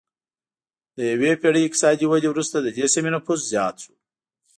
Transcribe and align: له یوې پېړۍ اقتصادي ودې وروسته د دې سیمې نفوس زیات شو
له 0.95 1.03
یوې 1.11 1.31
پېړۍ 1.41 1.61
اقتصادي 1.65 2.05
ودې 2.07 2.27
وروسته 2.31 2.57
د 2.59 2.67
دې 2.77 2.85
سیمې 2.93 3.09
نفوس 3.15 3.39
زیات 3.51 3.75
شو 3.83 3.93